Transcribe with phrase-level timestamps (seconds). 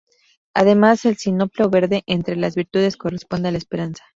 [0.55, 4.03] Además el sinople o verde, entre las virtudes, corresponde a la esperanza.